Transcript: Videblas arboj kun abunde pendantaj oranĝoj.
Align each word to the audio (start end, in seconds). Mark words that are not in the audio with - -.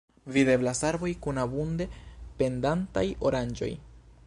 Videblas 0.35 0.79
arboj 0.89 1.09
kun 1.25 1.41
abunde 1.43 1.87
pendantaj 2.41 3.07
oranĝoj. 3.31 3.73